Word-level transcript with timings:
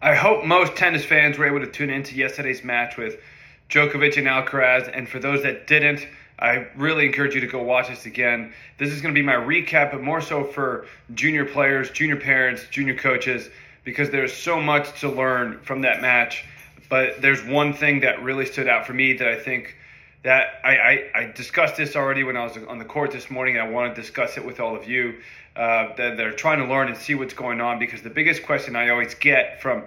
I 0.00 0.14
hope 0.14 0.44
most 0.44 0.76
tennis 0.76 1.04
fans 1.04 1.38
were 1.38 1.46
able 1.46 1.58
to 1.58 1.66
tune 1.66 1.90
into 1.90 2.14
yesterday's 2.14 2.62
match 2.62 2.96
with 2.96 3.18
Djokovic 3.68 4.16
and 4.16 4.28
Alcaraz. 4.28 4.88
And 4.92 5.08
for 5.08 5.18
those 5.18 5.42
that 5.42 5.66
didn't, 5.66 6.06
I 6.38 6.68
really 6.76 7.04
encourage 7.04 7.34
you 7.34 7.40
to 7.40 7.48
go 7.48 7.60
watch 7.60 7.88
this 7.88 8.06
again. 8.06 8.52
This 8.78 8.92
is 8.92 9.00
going 9.00 9.12
to 9.12 9.20
be 9.20 9.26
my 9.26 9.34
recap, 9.34 9.90
but 9.90 10.00
more 10.00 10.20
so 10.20 10.44
for 10.44 10.86
junior 11.14 11.44
players, 11.44 11.90
junior 11.90 12.16
parents, 12.16 12.64
junior 12.70 12.94
coaches, 12.94 13.50
because 13.82 14.10
there's 14.10 14.32
so 14.32 14.60
much 14.60 15.00
to 15.00 15.08
learn 15.08 15.58
from 15.62 15.80
that 15.80 16.00
match. 16.00 16.44
But 16.88 17.20
there's 17.20 17.44
one 17.44 17.72
thing 17.72 18.00
that 18.00 18.22
really 18.22 18.46
stood 18.46 18.68
out 18.68 18.86
for 18.86 18.92
me 18.94 19.14
that 19.14 19.26
I 19.26 19.36
think 19.36 19.74
that 20.24 20.60
I, 20.64 20.76
I, 20.76 21.10
I 21.14 21.32
discussed 21.32 21.76
this 21.76 21.96
already 21.96 22.24
when 22.24 22.36
I 22.36 22.44
was 22.44 22.56
on 22.56 22.78
the 22.78 22.84
court 22.84 23.12
this 23.12 23.30
morning, 23.30 23.56
and 23.56 23.68
I 23.68 23.70
want 23.70 23.94
to 23.94 24.00
discuss 24.00 24.36
it 24.36 24.44
with 24.44 24.60
all 24.60 24.76
of 24.76 24.88
you 24.88 25.16
uh, 25.56 25.94
that 25.96 26.16
they're 26.16 26.32
trying 26.32 26.58
to 26.58 26.66
learn 26.66 26.88
and 26.88 26.96
see 26.96 27.14
what's 27.14 27.34
going 27.34 27.60
on. 27.60 27.78
Because 27.78 28.02
the 28.02 28.10
biggest 28.10 28.42
question 28.42 28.76
I 28.76 28.88
always 28.90 29.14
get 29.14 29.62
from 29.62 29.84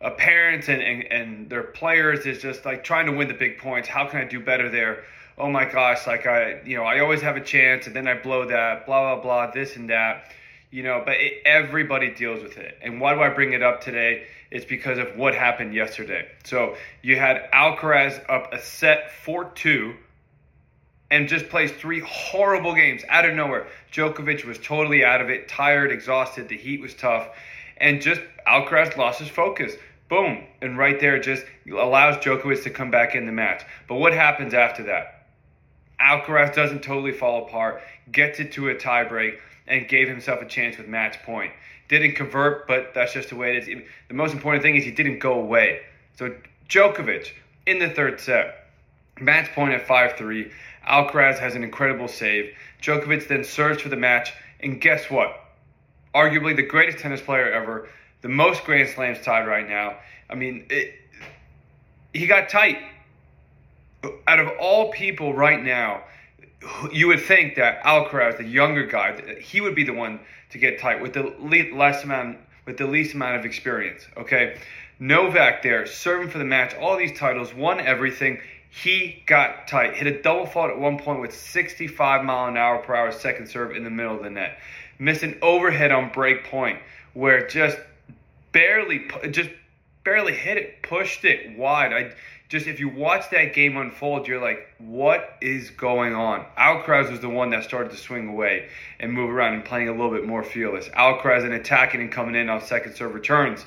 uh, 0.00 0.10
parents 0.10 0.68
and, 0.68 0.82
and, 0.82 1.12
and 1.12 1.50
their 1.50 1.62
players 1.62 2.26
is 2.26 2.40
just 2.40 2.64
like 2.64 2.84
trying 2.84 3.06
to 3.06 3.12
win 3.12 3.28
the 3.28 3.34
big 3.34 3.58
points. 3.58 3.88
How 3.88 4.06
can 4.06 4.20
I 4.20 4.24
do 4.24 4.40
better 4.40 4.68
there? 4.68 5.04
Oh 5.38 5.50
my 5.50 5.66
gosh, 5.66 6.06
like 6.06 6.26
I, 6.26 6.60
you 6.64 6.76
know, 6.76 6.84
I 6.84 7.00
always 7.00 7.20
have 7.20 7.36
a 7.36 7.42
chance 7.42 7.86
and 7.86 7.94
then 7.94 8.08
I 8.08 8.14
blow 8.14 8.46
that, 8.46 8.86
blah, 8.86 9.14
blah, 9.14 9.22
blah, 9.22 9.50
this 9.50 9.76
and 9.76 9.90
that, 9.90 10.32
you 10.76 10.82
know, 10.82 11.02
but 11.02 11.14
it, 11.14 11.40
everybody 11.46 12.10
deals 12.10 12.42
with 12.42 12.58
it. 12.58 12.76
And 12.82 13.00
why 13.00 13.14
do 13.14 13.22
I 13.22 13.30
bring 13.30 13.54
it 13.54 13.62
up 13.62 13.80
today? 13.80 14.26
It's 14.50 14.66
because 14.66 14.98
of 14.98 15.16
what 15.16 15.34
happened 15.34 15.72
yesterday. 15.72 16.28
So 16.44 16.76
you 17.00 17.16
had 17.16 17.50
Alcaraz 17.50 18.22
up 18.28 18.52
a 18.52 18.60
set 18.60 19.10
4 19.24 19.52
2 19.54 19.94
and 21.10 21.28
just 21.28 21.48
plays 21.48 21.72
three 21.72 22.00
horrible 22.00 22.74
games 22.74 23.04
out 23.08 23.24
of 23.24 23.34
nowhere. 23.34 23.68
Djokovic 23.90 24.44
was 24.44 24.58
totally 24.58 25.02
out 25.02 25.22
of 25.22 25.30
it, 25.30 25.48
tired, 25.48 25.90
exhausted. 25.90 26.50
The 26.50 26.58
heat 26.58 26.82
was 26.82 26.92
tough. 26.92 27.30
And 27.78 28.02
just 28.02 28.20
Alcaraz 28.46 28.98
lost 28.98 29.20
his 29.20 29.28
focus. 29.28 29.72
Boom. 30.10 30.44
And 30.60 30.76
right 30.76 31.00
there 31.00 31.18
just 31.18 31.46
allows 31.72 32.16
Djokovic 32.16 32.64
to 32.64 32.70
come 32.70 32.90
back 32.90 33.14
in 33.14 33.24
the 33.24 33.32
match. 33.32 33.64
But 33.88 33.94
what 33.94 34.12
happens 34.12 34.52
after 34.52 34.82
that? 34.82 35.15
Alcaraz 36.00 36.54
doesn't 36.54 36.82
totally 36.82 37.12
fall 37.12 37.46
apart, 37.46 37.82
gets 38.12 38.38
it 38.40 38.52
to 38.52 38.68
a 38.68 38.74
tiebreak, 38.74 39.38
and 39.66 39.88
gave 39.88 40.08
himself 40.08 40.40
a 40.40 40.46
chance 40.46 40.76
with 40.76 40.86
match 40.88 41.22
point. 41.22 41.52
Didn't 41.88 42.12
convert, 42.12 42.66
but 42.66 42.92
that's 42.94 43.12
just 43.12 43.30
the 43.30 43.36
way 43.36 43.56
it 43.56 43.68
is. 43.68 43.82
The 44.08 44.14
most 44.14 44.32
important 44.32 44.62
thing 44.62 44.76
is 44.76 44.84
he 44.84 44.90
didn't 44.90 45.18
go 45.18 45.34
away. 45.34 45.82
So 46.18 46.34
Djokovic 46.68 47.30
in 47.66 47.78
the 47.78 47.90
third 47.90 48.20
set, 48.20 48.66
match 49.20 49.52
point 49.54 49.74
at 49.74 49.86
5 49.86 50.16
3. 50.16 50.50
Alcaraz 50.86 51.38
has 51.38 51.54
an 51.54 51.64
incredible 51.64 52.08
save. 52.08 52.54
Djokovic 52.80 53.28
then 53.28 53.44
serves 53.44 53.82
for 53.82 53.88
the 53.88 53.96
match, 53.96 54.32
and 54.60 54.80
guess 54.80 55.10
what? 55.10 55.40
Arguably 56.14 56.54
the 56.54 56.62
greatest 56.62 56.98
tennis 56.98 57.20
player 57.20 57.50
ever, 57.50 57.88
the 58.22 58.28
most 58.28 58.64
Grand 58.64 58.88
Slams 58.88 59.20
tied 59.20 59.46
right 59.46 59.68
now. 59.68 59.96
I 60.30 60.34
mean, 60.34 60.66
it, 60.70 60.94
he 62.12 62.26
got 62.26 62.48
tight. 62.48 62.78
Out 64.26 64.40
of 64.40 64.48
all 64.60 64.92
people 64.92 65.34
right 65.34 65.62
now, 65.62 66.02
you 66.92 67.08
would 67.08 67.20
think 67.20 67.56
that 67.56 67.82
Alcaraz, 67.82 68.38
the 68.38 68.44
younger 68.44 68.86
guy, 68.86 69.40
he 69.40 69.60
would 69.60 69.74
be 69.74 69.84
the 69.84 69.92
one 69.92 70.20
to 70.50 70.58
get 70.58 70.78
tight 70.78 71.00
with 71.00 71.12
the 71.12 71.34
less 71.74 72.04
amount, 72.04 72.38
with 72.64 72.76
the 72.76 72.86
least 72.86 73.14
amount 73.14 73.36
of 73.36 73.44
experience. 73.44 74.06
Okay, 74.16 74.58
Novak 74.98 75.62
there 75.62 75.86
serving 75.86 76.30
for 76.30 76.38
the 76.38 76.44
match, 76.44 76.74
all 76.74 76.96
these 76.96 77.16
titles, 77.18 77.54
won 77.54 77.80
everything. 77.80 78.40
He 78.70 79.22
got 79.26 79.68
tight, 79.68 79.94
hit 79.94 80.06
a 80.06 80.22
double 80.22 80.46
fault 80.46 80.70
at 80.70 80.78
one 80.78 80.98
point 80.98 81.20
with 81.20 81.34
65 81.34 82.24
mile 82.24 82.48
an 82.48 82.56
hour 82.56 82.78
per 82.78 82.94
hour 82.94 83.12
second 83.12 83.48
serve 83.48 83.76
in 83.76 83.84
the 83.84 83.90
middle 83.90 84.16
of 84.16 84.22
the 84.22 84.30
net. 84.30 84.58
Missed 84.98 85.22
an 85.22 85.38
overhead 85.42 85.92
on 85.92 86.10
break 86.10 86.44
point 86.44 86.78
where 87.14 87.46
just 87.46 87.78
barely, 88.52 89.08
just 89.30 89.50
barely 90.06 90.32
hit 90.32 90.56
it, 90.56 90.82
pushed 90.82 91.24
it 91.24 91.58
wide. 91.58 91.92
I 91.92 92.12
just 92.48 92.68
if 92.68 92.78
you 92.78 92.88
watch 92.88 93.28
that 93.30 93.54
game 93.54 93.76
unfold, 93.76 94.28
you're 94.28 94.40
like, 94.40 94.68
what 94.78 95.36
is 95.42 95.70
going 95.70 96.14
on? 96.14 96.46
Alcaraz 96.56 97.10
was 97.10 97.18
the 97.18 97.28
one 97.28 97.50
that 97.50 97.64
started 97.64 97.90
to 97.90 97.96
swing 97.96 98.28
away 98.28 98.68
and 99.00 99.12
move 99.12 99.30
around 99.30 99.54
and 99.54 99.64
playing 99.64 99.88
a 99.88 99.90
little 99.90 100.12
bit 100.12 100.24
more 100.24 100.44
fearless. 100.44 100.88
Alcaraz 100.90 101.42
and 101.42 101.52
attacking 101.52 102.00
and 102.00 102.12
coming 102.12 102.36
in 102.36 102.48
on 102.48 102.62
second 102.62 102.94
serve 102.94 103.14
returns, 103.14 103.66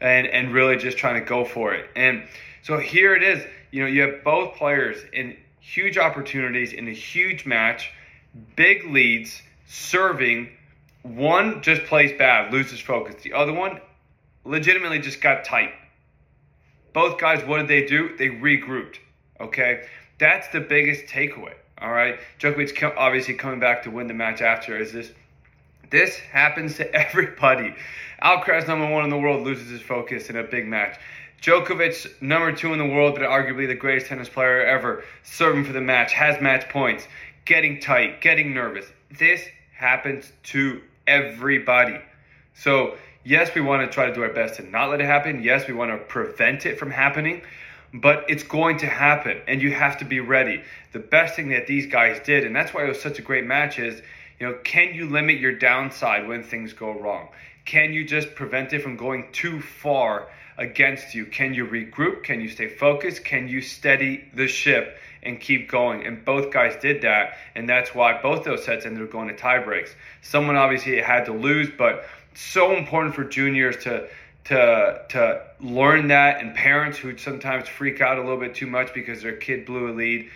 and 0.00 0.26
and 0.26 0.54
really 0.54 0.76
just 0.76 0.96
trying 0.96 1.22
to 1.22 1.28
go 1.28 1.44
for 1.44 1.74
it. 1.74 1.86
And 1.94 2.24
so 2.62 2.78
here 2.78 3.14
it 3.14 3.22
is. 3.22 3.44
You 3.70 3.82
know, 3.82 3.88
you 3.88 4.00
have 4.02 4.24
both 4.24 4.54
players 4.54 4.96
in 5.12 5.36
huge 5.60 5.98
opportunities 5.98 6.72
in 6.72 6.88
a 6.88 6.92
huge 6.92 7.44
match, 7.44 7.90
big 8.56 8.86
leads, 8.86 9.42
serving. 9.66 10.48
One 11.02 11.60
just 11.60 11.84
plays 11.84 12.16
bad, 12.16 12.54
loses 12.54 12.80
focus. 12.80 13.22
The 13.22 13.34
other 13.34 13.52
one 13.52 13.80
legitimately 14.44 14.98
just 14.98 15.20
got 15.20 15.44
tight 15.44 15.72
both 16.94 17.18
guys, 17.18 17.44
what 17.44 17.58
did 17.58 17.68
they 17.68 17.84
do? 17.84 18.16
They 18.16 18.28
regrouped. 18.28 18.98
Okay, 19.40 19.84
that's 20.18 20.48
the 20.48 20.60
biggest 20.60 21.06
takeaway. 21.06 21.52
All 21.78 21.90
right, 21.90 22.18
Djokovic 22.38 22.94
obviously 22.96 23.34
coming 23.34 23.60
back 23.60 23.82
to 23.82 23.90
win 23.90 24.06
the 24.06 24.14
match 24.14 24.40
after. 24.40 24.78
Is 24.78 24.92
this? 24.92 25.10
This 25.90 26.16
happens 26.16 26.76
to 26.76 26.94
everybody. 26.94 27.74
Alcaraz, 28.22 28.66
number 28.66 28.88
one 28.88 29.04
in 29.04 29.10
the 29.10 29.18
world, 29.18 29.44
loses 29.44 29.68
his 29.68 29.82
focus 29.82 30.30
in 30.30 30.36
a 30.36 30.44
big 30.44 30.66
match. 30.66 30.98
Djokovic, 31.42 32.22
number 32.22 32.52
two 32.52 32.72
in 32.72 32.78
the 32.78 32.86
world, 32.86 33.16
but 33.16 33.24
arguably 33.24 33.66
the 33.66 33.74
greatest 33.74 34.06
tennis 34.06 34.28
player 34.28 34.64
ever, 34.64 35.04
serving 35.24 35.64
for 35.64 35.72
the 35.72 35.80
match, 35.80 36.14
has 36.14 36.40
match 36.40 36.68
points, 36.70 37.06
getting 37.44 37.80
tight, 37.80 38.22
getting 38.22 38.54
nervous. 38.54 38.86
This 39.18 39.44
happens 39.76 40.32
to 40.44 40.80
everybody. 41.06 41.98
So 42.54 42.96
Yes, 43.26 43.54
we 43.54 43.62
want 43.62 43.80
to 43.82 43.92
try 43.92 44.06
to 44.06 44.14
do 44.14 44.22
our 44.22 44.32
best 44.32 44.56
to 44.56 44.62
not 44.62 44.90
let 44.90 45.00
it 45.00 45.06
happen. 45.06 45.42
Yes, 45.42 45.66
we 45.66 45.72
want 45.72 45.90
to 45.90 45.96
prevent 45.96 46.66
it 46.66 46.78
from 46.78 46.90
happening, 46.90 47.40
but 47.94 48.26
it's 48.28 48.42
going 48.42 48.76
to 48.78 48.86
happen 48.86 49.40
and 49.48 49.62
you 49.62 49.70
have 49.70 49.98
to 49.98 50.04
be 50.04 50.20
ready. 50.20 50.62
The 50.92 50.98
best 50.98 51.34
thing 51.34 51.48
that 51.48 51.66
these 51.66 51.86
guys 51.86 52.20
did, 52.24 52.44
and 52.44 52.54
that's 52.54 52.74
why 52.74 52.84
it 52.84 52.88
was 52.88 53.00
such 53.00 53.18
a 53.18 53.22
great 53.22 53.46
match, 53.46 53.78
is 53.78 54.02
you 54.38 54.46
know, 54.46 54.58
can 54.62 54.94
you 54.94 55.08
limit 55.08 55.38
your 55.38 55.52
downside 55.52 56.28
when 56.28 56.42
things 56.42 56.74
go 56.74 56.90
wrong? 56.92 57.28
Can 57.64 57.94
you 57.94 58.04
just 58.04 58.34
prevent 58.34 58.74
it 58.74 58.82
from 58.82 58.96
going 58.96 59.32
too 59.32 59.62
far 59.62 60.28
against 60.58 61.14
you? 61.14 61.24
Can 61.24 61.54
you 61.54 61.66
regroup? 61.66 62.24
Can 62.24 62.42
you 62.42 62.48
stay 62.50 62.68
focused? 62.68 63.24
Can 63.24 63.48
you 63.48 63.62
steady 63.62 64.28
the 64.34 64.48
ship 64.48 64.98
and 65.22 65.40
keep 65.40 65.70
going? 65.70 66.04
And 66.06 66.22
both 66.24 66.52
guys 66.52 66.76
did 66.82 67.02
that, 67.02 67.38
and 67.54 67.66
that's 67.66 67.94
why 67.94 68.20
both 68.20 68.44
those 68.44 68.64
sets 68.64 68.84
ended 68.84 69.02
up 69.02 69.10
going 69.10 69.28
to 69.28 69.36
tie 69.36 69.60
breaks. 69.60 69.94
Someone 70.20 70.56
obviously 70.56 71.00
had 71.00 71.24
to 71.24 71.32
lose, 71.32 71.70
but 71.70 72.04
so 72.34 72.76
important 72.76 73.14
for 73.14 73.24
juniors 73.24 73.76
to 73.84 74.08
to 74.44 75.02
to 75.08 75.42
learn 75.60 76.08
that 76.08 76.40
and 76.40 76.54
parents 76.54 76.98
who 76.98 77.16
sometimes 77.16 77.68
freak 77.68 78.00
out 78.00 78.18
a 78.18 78.20
little 78.20 78.38
bit 78.38 78.54
too 78.54 78.66
much 78.66 78.92
because 78.92 79.22
their 79.22 79.36
kid 79.36 79.64
blew 79.64 79.90
a 79.90 79.92
lead. 79.92 80.28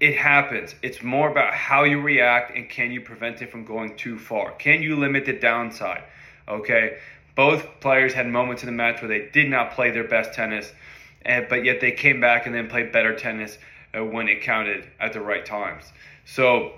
It 0.00 0.16
happens. 0.16 0.74
It's 0.82 1.02
more 1.02 1.30
about 1.30 1.54
how 1.54 1.84
you 1.84 2.00
react 2.00 2.56
and 2.56 2.68
can 2.68 2.90
you 2.90 3.00
prevent 3.00 3.40
it 3.42 3.50
from 3.50 3.64
going 3.64 3.96
too 3.96 4.18
far? 4.18 4.52
Can 4.52 4.82
you 4.82 4.96
limit 4.96 5.26
the 5.26 5.32
downside? 5.32 6.02
Okay? 6.48 6.98
Both 7.36 7.80
players 7.80 8.12
had 8.12 8.26
moments 8.26 8.62
in 8.62 8.66
the 8.66 8.72
match 8.72 9.00
where 9.00 9.08
they 9.08 9.28
did 9.32 9.48
not 9.48 9.72
play 9.72 9.90
their 9.90 10.04
best 10.04 10.34
tennis 10.34 10.72
and, 11.24 11.46
but 11.48 11.64
yet 11.64 11.80
they 11.80 11.92
came 11.92 12.20
back 12.20 12.46
and 12.46 12.54
then 12.54 12.68
played 12.68 12.90
better 12.90 13.14
tennis 13.14 13.58
uh, 13.96 14.04
when 14.04 14.28
it 14.28 14.42
counted 14.42 14.88
at 14.98 15.12
the 15.12 15.20
right 15.20 15.46
times. 15.46 15.84
So 16.24 16.72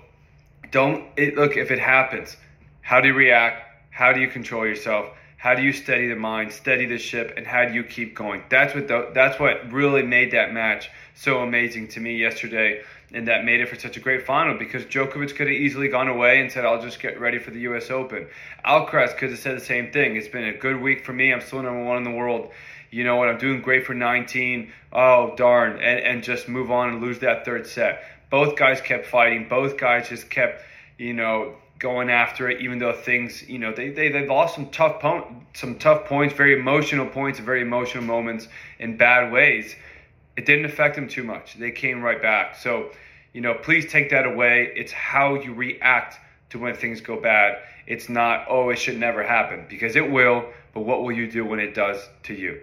don't 0.69 1.05
it, 1.17 1.35
look 1.35 1.57
if 1.57 1.71
it 1.71 1.79
happens 1.79 2.37
how 2.81 3.01
do 3.01 3.07
you 3.07 3.13
react 3.15 3.74
how 3.95 4.11
do 4.11 4.19
you 4.19 4.27
control 4.27 4.67
yourself? 4.67 5.07
How 5.37 5.55
do 5.55 5.61
you 5.61 5.71
steady 5.71 6.09
the 6.09 6.17
mind, 6.17 6.51
steady 6.51 6.85
the 6.85 6.97
ship, 6.97 7.35
and 7.37 7.47
how 7.47 7.63
do 7.63 7.73
you 7.73 7.81
keep 7.81 8.13
going? 8.13 8.43
That's 8.49 8.75
what 8.75 8.89
the, 8.89 9.11
that's 9.13 9.39
what 9.39 9.71
really 9.71 10.03
made 10.03 10.31
that 10.31 10.51
match 10.51 10.89
so 11.13 11.39
amazing 11.39 11.87
to 11.89 12.01
me 12.01 12.17
yesterday, 12.17 12.81
and 13.13 13.29
that 13.29 13.45
made 13.45 13.61
it 13.61 13.69
for 13.69 13.79
such 13.79 13.95
a 13.95 14.01
great 14.01 14.25
final 14.25 14.57
because 14.57 14.83
Djokovic 14.83 15.37
could 15.37 15.47
have 15.47 15.55
easily 15.55 15.87
gone 15.87 16.09
away 16.09 16.41
and 16.41 16.51
said, 16.51 16.65
"I'll 16.65 16.81
just 16.81 16.99
get 16.99 17.21
ready 17.21 17.39
for 17.39 17.51
the 17.51 17.59
U.S. 17.61 17.89
Open." 17.89 18.27
Alcaraz 18.65 19.15
could 19.15 19.29
have 19.29 19.39
said 19.39 19.55
the 19.55 19.63
same 19.63 19.93
thing. 19.93 20.17
It's 20.17 20.27
been 20.27 20.43
a 20.43 20.57
good 20.57 20.81
week 20.81 21.05
for 21.05 21.13
me. 21.13 21.31
I'm 21.31 21.39
still 21.39 21.61
number 21.61 21.85
one 21.85 21.95
in 21.95 22.03
the 22.03 22.11
world. 22.11 22.51
You 22.91 23.05
know 23.05 23.15
what? 23.15 23.29
I'm 23.29 23.37
doing 23.37 23.61
great 23.61 23.85
for 23.85 23.93
19. 23.93 24.73
Oh 24.91 25.35
darn, 25.37 25.79
and 25.79 25.99
and 26.01 26.21
just 26.21 26.49
move 26.49 26.69
on 26.69 26.89
and 26.89 27.01
lose 27.01 27.19
that 27.19 27.45
third 27.45 27.65
set. 27.65 28.03
Both 28.29 28.57
guys 28.57 28.81
kept 28.81 29.05
fighting. 29.05 29.47
Both 29.47 29.77
guys 29.77 30.09
just 30.09 30.29
kept, 30.29 30.63
you 30.97 31.13
know, 31.13 31.55
going 31.79 32.09
after 32.09 32.49
it, 32.49 32.61
even 32.61 32.79
though 32.79 32.93
things, 32.93 33.47
you 33.47 33.59
know, 33.59 33.73
they, 33.73 33.89
they, 33.89 34.09
they 34.09 34.25
lost 34.27 34.55
some 34.55 34.69
tough 34.69 34.99
po- 35.01 35.27
some 35.53 35.77
tough 35.77 36.05
points, 36.05 36.33
very 36.33 36.57
emotional 36.57 37.05
points, 37.05 37.39
very 37.39 37.61
emotional 37.61 38.03
moments 38.03 38.47
in 38.79 38.97
bad 38.97 39.31
ways. 39.31 39.75
It 40.37 40.45
didn't 40.45 40.65
affect 40.65 40.95
them 40.95 41.07
too 41.07 41.23
much. 41.23 41.55
They 41.55 41.71
came 41.71 42.01
right 42.01 42.21
back. 42.21 42.55
So, 42.55 42.91
you 43.33 43.41
know, 43.41 43.53
please 43.53 43.91
take 43.91 44.09
that 44.11 44.25
away. 44.25 44.71
It's 44.75 44.91
how 44.91 45.35
you 45.35 45.53
react 45.53 46.17
to 46.49 46.59
when 46.59 46.75
things 46.75 47.01
go 47.01 47.19
bad. 47.19 47.57
It's 47.87 48.09
not, 48.09 48.45
oh, 48.49 48.69
it 48.69 48.77
should 48.77 48.97
never 48.97 49.23
happen 49.23 49.65
because 49.69 49.95
it 49.95 50.09
will, 50.09 50.45
but 50.73 50.81
what 50.81 51.03
will 51.03 51.11
you 51.11 51.29
do 51.29 51.45
when 51.45 51.59
it 51.59 51.73
does 51.73 51.97
to 52.23 52.33
you? 52.33 52.61